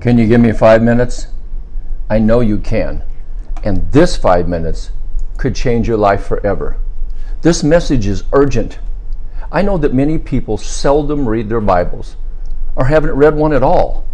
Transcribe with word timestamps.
Can 0.00 0.18
you 0.18 0.26
give 0.26 0.42
me 0.42 0.52
five 0.52 0.82
minutes? 0.82 1.28
I 2.10 2.18
know 2.18 2.40
you 2.40 2.58
can. 2.58 3.02
And 3.64 3.90
this 3.92 4.14
five 4.14 4.46
minutes 4.46 4.90
could 5.38 5.54
change 5.54 5.88
your 5.88 5.96
life 5.96 6.26
forever. 6.26 6.78
This 7.40 7.64
message 7.64 8.06
is 8.06 8.24
urgent. 8.32 8.78
I 9.50 9.62
know 9.62 9.78
that 9.78 9.94
many 9.94 10.18
people 10.18 10.58
seldom 10.58 11.26
read 11.26 11.48
their 11.48 11.62
Bibles 11.62 12.16
or 12.76 12.84
haven't 12.84 13.12
read 13.12 13.36
one 13.36 13.54
at 13.54 13.62
all. 13.62 14.04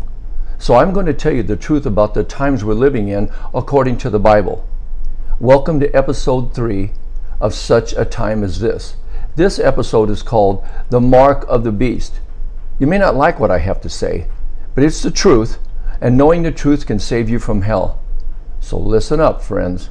So 0.57 0.77
I'm 0.77 0.93
going 0.93 1.07
to 1.07 1.13
tell 1.13 1.33
you 1.33 1.43
the 1.43 1.57
truth 1.57 1.85
about 1.85 2.15
the 2.15 2.23
times 2.23 2.65
we're 2.65 2.75
living 2.75 3.09
in 3.09 3.31
according 3.53 3.99
to 3.99 4.11
the 4.11 4.21
Bible. 4.21 4.65
Welcome 5.41 5.81
to 5.81 5.93
episode 5.95 6.55
three 6.55 6.93
of 7.41 7.55
Such 7.55 7.93
a 7.95 8.05
Time 8.05 8.45
as 8.45 8.61
This. 8.61 8.95
This 9.35 9.59
episode 9.59 10.11
is 10.11 10.23
called 10.23 10.65
The 10.91 11.01
Mark 11.01 11.45
of 11.49 11.65
the 11.65 11.73
Beast. 11.73 12.21
You 12.79 12.87
may 12.87 12.99
not 12.99 13.17
like 13.17 13.41
what 13.41 13.51
I 13.51 13.59
have 13.59 13.81
to 13.81 13.89
say, 13.89 14.29
but 14.75 14.85
it's 14.85 15.03
the 15.03 15.11
truth, 15.11 15.59
and 16.03 16.19
knowing 16.19 16.43
the 16.43 16.51
truth 16.51 16.85
can 16.85 16.99
save 16.99 17.31
you 17.31 17.39
from 17.39 17.63
hell. 17.63 18.03
So 18.59 18.77
listen 18.77 19.21
up, 19.21 19.41
friends. 19.41 19.89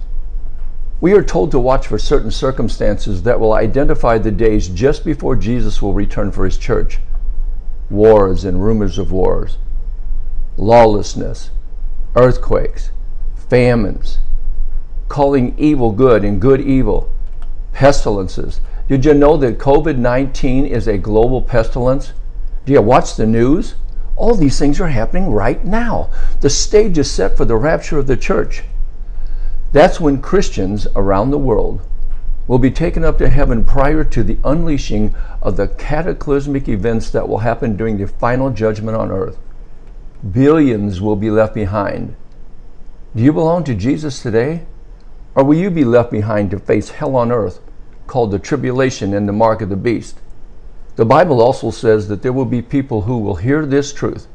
We 1.00 1.14
are 1.14 1.24
told 1.24 1.52
to 1.52 1.60
watch 1.60 1.88
for 1.88 1.98
certain 1.98 2.32
circumstances 2.32 3.24
that 3.24 3.40
will 3.40 3.54
identify 3.54 4.18
the 4.18 4.30
days 4.30 4.68
just 4.68 5.06
before 5.06 5.38
Jesus 5.38 5.82
will 5.82 5.94
return 5.94 6.32
for 6.32 6.44
his 6.44 6.58
church 6.58 7.00
wars 7.90 8.44
and 8.46 8.64
rumors 8.64 8.98
of 8.98 9.12
wars, 9.12 9.58
lawlessness, 10.58 11.50
earthquakes, 12.16 12.92
famines, 13.50 14.20
calling 15.08 15.58
evil 15.58 15.92
good 15.94 16.26
and 16.26 16.42
good 16.42 16.60
evil, 16.62 17.12
pestilences. 17.72 18.60
Did 18.90 19.06
you 19.06 19.14
know 19.14 19.38
that 19.38 19.58
COVID 19.58 19.98
19 19.98 20.66
is 20.66 20.88
a 20.88 20.98
global 20.98 21.42
pestilence? 21.42 22.12
Do 22.66 22.74
you 22.74 22.82
watch 22.82 23.16
the 23.16 23.26
news? 23.26 23.76
All 24.22 24.36
these 24.36 24.60
things 24.60 24.80
are 24.80 24.90
happening 24.90 25.32
right 25.32 25.66
now. 25.66 26.12
The 26.42 26.50
stage 26.52 27.00
is 27.00 27.10
set 27.10 27.36
for 27.36 27.44
the 27.44 27.56
rapture 27.56 27.98
of 27.98 28.06
the 28.06 28.16
church. 28.16 28.62
That's 29.72 30.00
when 30.00 30.22
Christians 30.22 30.86
around 30.96 31.32
the 31.32 31.40
world 31.40 31.82
will 32.46 32.60
be 32.60 32.70
taken 32.70 33.04
up 33.04 33.18
to 33.18 33.30
heaven 33.30 33.66
prior 33.66 34.04
to 34.04 34.22
the 34.22 34.38
unleashing 34.44 35.16
of 35.42 35.58
the 35.58 35.70
cataclysmic 35.70 36.70
events 36.70 37.10
that 37.10 37.28
will 37.28 37.40
happen 37.40 37.76
during 37.76 37.98
the 37.98 38.06
final 38.06 38.52
judgment 38.52 38.96
on 38.96 39.10
earth. 39.10 39.40
Billions 40.32 41.02
will 41.02 41.16
be 41.16 41.32
left 41.32 41.56
behind. 41.56 42.16
Do 43.16 43.24
you 43.24 43.34
belong 43.34 43.64
to 43.64 43.74
Jesus 43.74 44.22
today? 44.22 44.68
Or 45.34 45.44
will 45.44 45.58
you 45.58 45.72
be 45.72 45.84
left 45.84 46.12
behind 46.12 46.52
to 46.52 46.60
face 46.60 46.92
hell 46.92 47.16
on 47.16 47.32
earth, 47.32 47.60
called 48.06 48.30
the 48.30 48.38
tribulation 48.38 49.16
and 49.16 49.28
the 49.28 49.34
mark 49.34 49.64
of 49.64 49.70
the 49.70 49.76
beast? 49.76 50.20
The 50.96 51.06
Bible 51.06 51.42
also 51.42 51.72
says 51.72 52.08
that 52.08 52.22
there 52.22 52.34
will 52.34 52.46
be 52.46 52.62
people 52.62 53.02
who 53.04 53.18
will 53.18 53.36
hear 53.36 53.66
this 53.66 53.94
truth, 53.94 54.28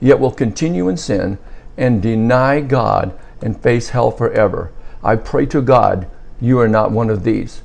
yet 0.00 0.18
will 0.18 0.32
continue 0.32 0.88
in 0.88 0.96
sin 0.96 1.38
and 1.76 2.02
deny 2.02 2.60
God 2.60 3.18
and 3.40 3.60
face 3.60 3.90
hell 3.90 4.10
forever. 4.10 4.72
I 5.02 5.16
pray 5.16 5.46
to 5.46 5.62
God 5.62 6.08
you 6.40 6.58
are 6.58 6.68
not 6.68 6.90
one 6.90 7.08
of 7.08 7.24
these. 7.24 7.62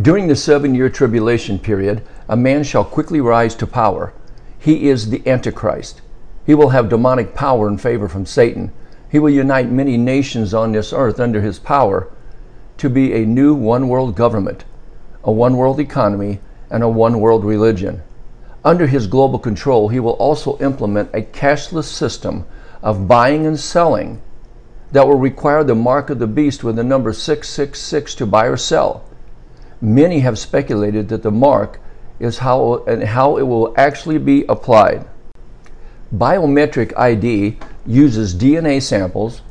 During 0.00 0.28
the 0.28 0.36
seven 0.36 0.74
year 0.74 0.88
tribulation 0.88 1.58
period, 1.58 2.02
a 2.28 2.36
man 2.36 2.62
shall 2.62 2.84
quickly 2.84 3.20
rise 3.20 3.54
to 3.56 3.66
power. 3.66 4.12
He 4.58 4.88
is 4.88 5.10
the 5.10 5.26
Antichrist. 5.26 6.00
He 6.46 6.54
will 6.54 6.70
have 6.70 6.88
demonic 6.88 7.34
power 7.34 7.66
and 7.68 7.80
favor 7.80 8.08
from 8.08 8.26
Satan. 8.26 8.72
He 9.10 9.18
will 9.18 9.30
unite 9.30 9.70
many 9.70 9.96
nations 9.96 10.54
on 10.54 10.72
this 10.72 10.92
earth 10.92 11.18
under 11.18 11.40
his 11.40 11.58
power 11.58 12.08
to 12.78 12.88
be 12.88 13.12
a 13.12 13.26
new 13.26 13.54
one 13.54 13.88
world 13.88 14.14
government, 14.14 14.64
a 15.24 15.32
one 15.32 15.56
world 15.56 15.80
economy, 15.80 16.40
and 16.70 16.82
a 16.82 16.88
one 16.88 17.20
world 17.20 17.44
religion. 17.44 18.02
Under 18.64 18.86
his 18.86 19.06
global 19.06 19.38
control, 19.38 19.88
he 19.88 20.00
will 20.00 20.12
also 20.12 20.58
implement 20.58 21.10
a 21.14 21.22
cashless 21.22 21.84
system 21.84 22.44
of 22.82 23.08
buying 23.08 23.46
and 23.46 23.58
selling 23.58 24.20
that 24.92 25.06
will 25.06 25.18
require 25.18 25.64
the 25.64 25.74
mark 25.74 26.10
of 26.10 26.18
the 26.18 26.26
beast 26.26 26.64
with 26.64 26.76
the 26.76 26.84
number 26.84 27.12
666 27.12 28.14
to 28.16 28.26
buy 28.26 28.46
or 28.46 28.56
sell. 28.56 29.04
Many 29.80 30.20
have 30.20 30.38
speculated 30.38 31.08
that 31.08 31.22
the 31.22 31.30
mark 31.30 31.80
is 32.18 32.38
how 32.38 32.84
and 32.86 33.02
how 33.02 33.38
it 33.38 33.42
will 33.42 33.72
actually 33.76 34.18
be 34.18 34.44
applied. 34.48 35.06
Biometric 36.14 36.92
ID 36.96 37.56
uses 37.86 38.34
DNA 38.34 38.82
samples, 38.82 39.42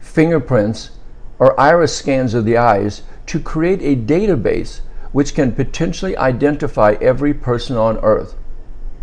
fingerprints, 0.00 0.90
or 1.38 1.58
iris 1.60 1.94
scans 1.94 2.32
of 2.34 2.44
the 2.44 2.56
eyes 2.56 3.02
to 3.26 3.40
create 3.40 3.82
a 3.82 4.00
database 4.00 4.80
which 5.14 5.32
can 5.32 5.52
potentially 5.52 6.16
identify 6.16 6.96
every 7.00 7.32
person 7.32 7.76
on 7.76 7.96
earth. 7.98 8.34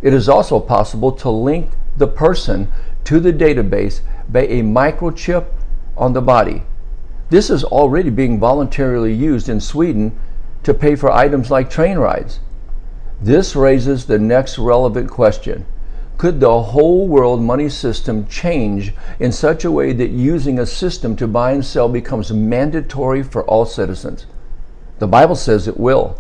It 0.02 0.14
is 0.14 0.28
also 0.28 0.60
possible 0.60 1.14
to 1.14 1.30
link 1.30 1.70
the 1.96 2.06
person 2.06 2.70
to 3.06 3.22
the 3.22 3.32
database 3.32 4.02
by 4.28 4.42
a 4.42 4.62
microchip 4.62 5.46
on 5.96 6.12
the 6.12 6.22
body. 6.22 6.64
This 7.30 7.50
is 7.50 7.64
already 7.64 8.10
being 8.10 8.42
voluntarily 8.42 9.14
used 9.14 9.48
in 9.48 9.62
Sweden 9.62 10.20
to 10.64 10.74
pay 10.74 10.98
for 10.98 11.10
items 11.10 11.50
like 11.50 11.70
train 11.70 11.98
rides. 11.98 12.42
This 13.22 13.56
raises 13.56 14.08
the 14.08 14.20
next 14.20 14.60
relevant 14.60 15.10
question. 15.10 15.66
Could 16.18 16.42
the 16.42 16.62
whole 16.62 17.08
world 17.08 17.42
money 17.42 17.70
system 17.70 18.28
change 18.28 18.94
in 19.18 19.32
such 19.32 19.64
a 19.64 19.72
way 19.72 19.94
that 19.94 20.10
using 20.10 20.60
a 20.60 20.66
system 20.66 21.16
to 21.16 21.26
buy 21.26 21.54
and 21.54 21.64
sell 21.64 21.88
becomes 21.88 22.34
mandatory 22.34 23.24
for 23.24 23.46
all 23.46 23.66
citizens? 23.66 24.26
The 25.02 25.08
Bible 25.08 25.36
says 25.36 25.68
it 25.68 25.80
will. 25.80 26.16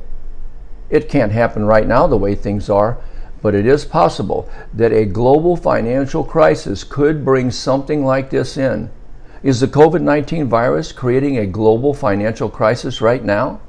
It 0.89 1.07
can't 1.07 1.31
happen 1.31 1.65
right 1.65 1.85
now 1.85 2.07
the 2.07 2.17
way 2.17 2.33
things 2.33 2.67
are, 2.67 2.97
but 3.43 3.53
it 3.53 3.67
is 3.67 3.85
possible 3.85 4.49
that 4.73 4.91
a 4.91 5.05
global 5.05 5.55
financial 5.55 6.23
crisis 6.23 6.83
could 6.83 7.23
bring 7.23 7.51
something 7.51 8.03
like 8.03 8.31
this 8.31 8.57
in. 8.57 8.89
Is 9.43 9.59
the 9.59 9.67
COVID 9.67 10.01
19 10.01 10.49
virus 10.49 10.91
creating 10.91 11.37
a 11.37 11.45
global 11.45 11.93
financial 11.93 12.49
crisis 12.49 13.01
right 13.01 13.23
now? 13.23 13.61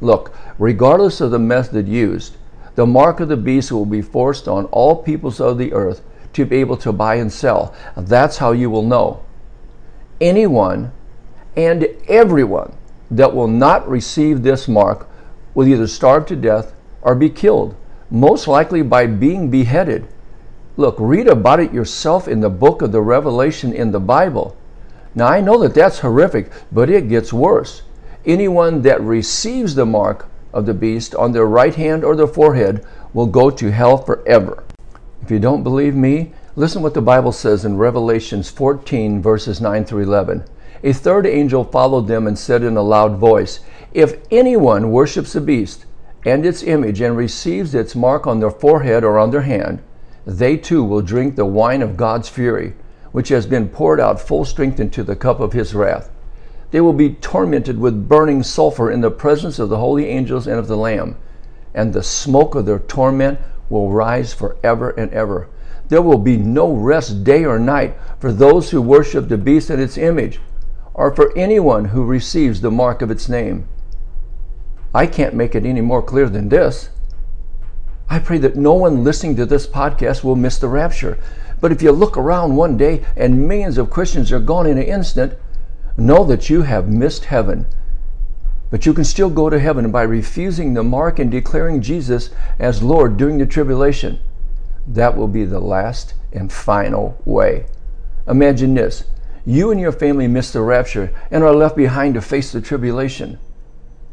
Look, 0.00 0.32
regardless 0.60 1.20
of 1.20 1.32
the 1.32 1.40
method 1.40 1.88
used, 1.88 2.36
the 2.76 2.86
mark 2.86 3.18
of 3.18 3.28
the 3.28 3.36
beast 3.36 3.72
will 3.72 3.84
be 3.84 4.00
forced 4.00 4.46
on 4.46 4.66
all 4.66 5.02
peoples 5.02 5.40
of 5.40 5.58
the 5.58 5.72
earth 5.72 6.02
to 6.34 6.46
be 6.46 6.58
able 6.58 6.76
to 6.76 6.92
buy 6.92 7.16
and 7.16 7.32
sell. 7.32 7.74
That's 7.96 8.38
how 8.38 8.52
you 8.52 8.70
will 8.70 8.86
know. 8.86 9.24
Anyone 10.20 10.92
and 11.56 11.88
everyone 12.06 12.76
that 13.10 13.34
will 13.34 13.48
not 13.48 13.88
receive 13.88 14.42
this 14.42 14.68
mark 14.68 15.08
will 15.54 15.66
either 15.66 15.86
starve 15.86 16.26
to 16.26 16.36
death 16.36 16.74
or 17.02 17.14
be 17.14 17.28
killed, 17.28 17.74
most 18.10 18.46
likely 18.46 18.82
by 18.82 19.06
being 19.06 19.50
beheaded. 19.50 20.06
Look, 20.76 20.96
read 20.98 21.26
about 21.26 21.60
it 21.60 21.72
yourself 21.72 22.28
in 22.28 22.40
the 22.40 22.50
book 22.50 22.82
of 22.82 22.92
the 22.92 23.00
Revelation 23.00 23.72
in 23.72 23.90
the 23.90 24.00
Bible. 24.00 24.56
Now, 25.14 25.26
I 25.26 25.40
know 25.40 25.58
that 25.62 25.74
that's 25.74 25.98
horrific, 25.98 26.50
but 26.70 26.88
it 26.88 27.08
gets 27.08 27.32
worse. 27.32 27.82
Anyone 28.24 28.82
that 28.82 29.00
receives 29.00 29.74
the 29.74 29.86
mark 29.86 30.28
of 30.52 30.66
the 30.66 30.74
beast 30.74 31.14
on 31.14 31.32
their 31.32 31.46
right 31.46 31.74
hand 31.74 32.04
or 32.04 32.14
their 32.14 32.26
forehead 32.26 32.84
will 33.12 33.26
go 33.26 33.50
to 33.50 33.72
hell 33.72 33.98
forever. 33.98 34.62
If 35.22 35.30
you 35.30 35.38
don't 35.38 35.62
believe 35.62 35.94
me, 35.94 36.32
listen 36.54 36.82
what 36.82 36.94
the 36.94 37.02
Bible 37.02 37.32
says 37.32 37.64
in 37.64 37.76
Revelations 37.76 38.50
14, 38.50 39.20
verses 39.20 39.60
9 39.60 39.84
through 39.84 40.02
11. 40.04 40.44
A 40.82 40.94
third 40.94 41.26
angel 41.26 41.64
followed 41.64 42.08
them 42.08 42.26
and 42.26 42.38
said 42.38 42.62
in 42.62 42.74
a 42.74 42.82
loud 42.82 43.16
voice, 43.16 43.60
If 43.92 44.16
anyone 44.30 44.90
worships 44.90 45.34
the 45.34 45.40
beast 45.42 45.84
and 46.24 46.46
its 46.46 46.62
image 46.62 47.02
and 47.02 47.16
receives 47.16 47.74
its 47.74 47.94
mark 47.94 48.26
on 48.26 48.40
their 48.40 48.50
forehead 48.50 49.04
or 49.04 49.18
on 49.18 49.30
their 49.30 49.42
hand, 49.42 49.80
they 50.24 50.56
too 50.56 50.82
will 50.82 51.02
drink 51.02 51.36
the 51.36 51.44
wine 51.44 51.82
of 51.82 51.98
God's 51.98 52.30
fury, 52.30 52.74
which 53.12 53.28
has 53.28 53.46
been 53.46 53.68
poured 53.68 54.00
out 54.00 54.20
full 54.20 54.46
strength 54.46 54.80
into 54.80 55.02
the 55.02 55.16
cup 55.16 55.38
of 55.38 55.52
his 55.52 55.74
wrath. 55.74 56.10
They 56.70 56.80
will 56.80 56.94
be 56.94 57.10
tormented 57.10 57.78
with 57.78 58.08
burning 58.08 58.42
sulfur 58.42 58.90
in 58.90 59.02
the 59.02 59.10
presence 59.10 59.58
of 59.58 59.68
the 59.68 59.78
holy 59.78 60.06
angels 60.06 60.46
and 60.46 60.58
of 60.58 60.66
the 60.68 60.76
Lamb, 60.78 61.16
and 61.74 61.92
the 61.92 62.02
smoke 62.02 62.54
of 62.54 62.64
their 62.64 62.78
torment 62.78 63.38
will 63.68 63.90
rise 63.90 64.32
forever 64.32 64.90
and 64.90 65.12
ever. 65.12 65.48
There 65.88 66.02
will 66.02 66.18
be 66.18 66.36
no 66.36 66.72
rest 66.72 67.22
day 67.24 67.44
or 67.44 67.58
night 67.58 67.96
for 68.18 68.32
those 68.32 68.70
who 68.70 68.80
worship 68.80 69.28
the 69.28 69.36
beast 69.36 69.68
and 69.68 69.82
its 69.82 69.98
image, 69.98 70.40
or 70.94 71.14
for 71.14 71.36
anyone 71.36 71.86
who 71.86 72.04
receives 72.04 72.60
the 72.60 72.70
mark 72.70 73.02
of 73.02 73.10
its 73.10 73.28
name. 73.28 73.68
I 74.94 75.06
can't 75.06 75.34
make 75.34 75.54
it 75.54 75.64
any 75.64 75.80
more 75.80 76.02
clear 76.02 76.28
than 76.28 76.48
this. 76.48 76.90
I 78.08 78.18
pray 78.18 78.38
that 78.38 78.56
no 78.56 78.74
one 78.74 79.04
listening 79.04 79.36
to 79.36 79.46
this 79.46 79.68
podcast 79.68 80.24
will 80.24 80.34
miss 80.34 80.58
the 80.58 80.66
rapture. 80.66 81.18
But 81.60 81.70
if 81.70 81.80
you 81.80 81.92
look 81.92 82.16
around 82.16 82.56
one 82.56 82.76
day 82.76 83.04
and 83.16 83.46
millions 83.46 83.78
of 83.78 83.90
Christians 83.90 84.32
are 84.32 84.40
gone 84.40 84.66
in 84.66 84.78
an 84.78 84.84
instant, 84.84 85.34
know 85.96 86.24
that 86.24 86.50
you 86.50 86.62
have 86.62 86.88
missed 86.88 87.26
heaven. 87.26 87.66
But 88.70 88.84
you 88.84 88.94
can 88.94 89.04
still 89.04 89.30
go 89.30 89.48
to 89.48 89.60
heaven 89.60 89.92
by 89.92 90.02
refusing 90.02 90.74
the 90.74 90.82
mark 90.82 91.18
and 91.18 91.30
declaring 91.30 91.82
Jesus 91.82 92.30
as 92.58 92.82
Lord 92.82 93.16
during 93.16 93.38
the 93.38 93.46
tribulation. 93.46 94.18
That 94.86 95.16
will 95.16 95.28
be 95.28 95.44
the 95.44 95.60
last 95.60 96.14
and 96.32 96.52
final 96.52 97.20
way. 97.24 97.66
Imagine 98.26 98.74
this 98.74 99.04
you 99.46 99.70
and 99.70 99.80
your 99.80 99.92
family 99.92 100.28
miss 100.28 100.52
the 100.52 100.60
rapture 100.60 101.12
and 101.30 101.42
are 101.42 101.54
left 101.54 101.76
behind 101.76 102.14
to 102.14 102.20
face 102.20 102.52
the 102.52 102.60
tribulation. 102.60 103.38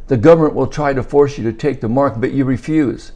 The 0.07 0.17
government 0.17 0.55
will 0.55 0.67
try 0.67 0.93
to 0.93 1.03
force 1.03 1.37
you 1.37 1.43
to 1.43 1.53
take 1.53 1.81
the 1.81 1.89
mark, 1.89 2.19
but 2.19 2.31
you 2.31 2.45
refuse. 2.45 3.11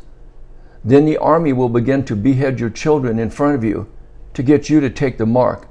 Then 0.84 1.06
the 1.06 1.18
army 1.18 1.54
will 1.54 1.70
begin 1.70 2.04
to 2.06 2.16
behead 2.16 2.60
your 2.60 2.70
children 2.70 3.20
in 3.20 3.30
front 3.30 3.56
of 3.56 3.64
you 3.64 3.88
to 4.34 4.44
get 4.44 4.70
you 4.70 4.80
to 4.82 4.90
take 4.90 5.18
the 5.18 5.26
mark. 5.26 5.68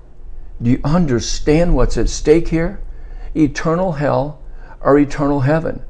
Do 0.63 0.71
you 0.71 0.81
understand 0.85 1.75
what's 1.75 1.97
at 1.97 2.09
stake 2.09 2.49
here? 2.49 2.81
Eternal 3.35 3.93
hell 3.93 4.43
or 4.81 4.99
eternal 4.99 5.41
heaven. 5.41 5.83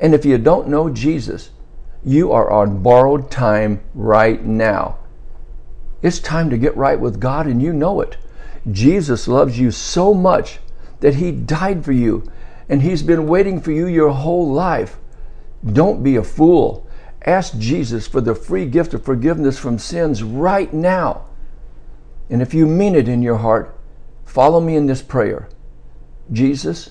And 0.00 0.14
if 0.14 0.24
you 0.24 0.38
don't 0.38 0.68
know 0.68 0.88
Jesus, 0.88 1.50
you 2.04 2.32
are 2.32 2.50
on 2.50 2.82
borrowed 2.82 3.30
time 3.30 3.82
right 3.94 4.42
now. 4.44 4.98
It's 6.02 6.18
time 6.18 6.48
to 6.50 6.56
get 6.56 6.76
right 6.76 6.98
with 6.98 7.20
God, 7.20 7.46
and 7.46 7.60
you 7.60 7.72
know 7.72 8.00
it. 8.00 8.16
Jesus 8.70 9.28
loves 9.28 9.58
you 9.58 9.70
so 9.70 10.12
much 10.12 10.58
that 11.00 11.14
He 11.14 11.32
died 11.32 11.84
for 11.84 11.92
you, 11.92 12.30
and 12.68 12.82
He's 12.82 13.02
been 13.02 13.26
waiting 13.26 13.60
for 13.60 13.72
you 13.72 13.86
your 13.86 14.10
whole 14.10 14.50
life. 14.50 14.98
Don't 15.64 16.02
be 16.02 16.16
a 16.16 16.22
fool. 16.22 16.86
Ask 17.24 17.58
Jesus 17.58 18.06
for 18.06 18.20
the 18.20 18.34
free 18.34 18.66
gift 18.66 18.94
of 18.94 19.04
forgiveness 19.04 19.58
from 19.58 19.78
sins 19.78 20.22
right 20.22 20.72
now. 20.72 21.26
And 22.28 22.40
if 22.40 22.54
you 22.54 22.66
mean 22.66 22.94
it 22.94 23.08
in 23.08 23.22
your 23.22 23.38
heart, 23.38 23.76
follow 24.24 24.60
me 24.60 24.76
in 24.76 24.86
this 24.86 25.02
prayer 25.02 25.48
Jesus, 26.32 26.90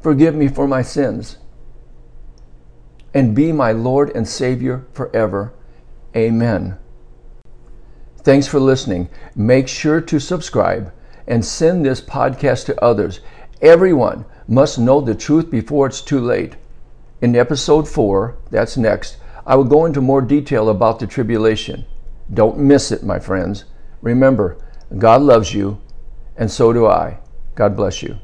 forgive 0.00 0.34
me 0.34 0.46
for 0.46 0.68
my 0.68 0.82
sins 0.82 1.38
and 3.14 3.34
be 3.34 3.52
my 3.52 3.72
Lord 3.72 4.10
and 4.14 4.26
Savior 4.26 4.86
forever. 4.92 5.52
Amen. 6.16 6.78
Thanks 8.22 8.46
for 8.46 8.60
listening. 8.60 9.08
Make 9.34 9.66
sure 9.66 10.00
to 10.00 10.20
subscribe 10.20 10.92
and 11.26 11.44
send 11.44 11.84
this 11.84 12.00
podcast 12.00 12.66
to 12.66 12.84
others. 12.84 13.20
Everyone 13.60 14.24
must 14.46 14.78
know 14.78 15.00
the 15.00 15.14
truth 15.14 15.50
before 15.50 15.86
it's 15.86 16.00
too 16.00 16.20
late. 16.20 16.54
In 17.20 17.34
episode 17.34 17.88
4, 17.88 18.36
that's 18.50 18.76
next, 18.76 19.16
I 19.44 19.56
will 19.56 19.64
go 19.64 19.86
into 19.86 20.00
more 20.00 20.22
detail 20.22 20.68
about 20.68 21.00
the 21.00 21.06
tribulation. 21.06 21.84
Don't 22.32 22.58
miss 22.58 22.92
it, 22.92 23.02
my 23.02 23.18
friends. 23.18 23.64
Remember, 24.02 24.56
God 24.98 25.22
loves 25.22 25.52
you, 25.52 25.80
and 26.36 26.50
so 26.50 26.72
do 26.72 26.86
I. 26.86 27.18
God 27.56 27.76
bless 27.76 28.02
you. 28.02 28.18